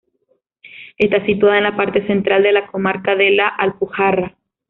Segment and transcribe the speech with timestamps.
[0.97, 4.35] Está situada en la parte central de la comarca de La Alpujarra.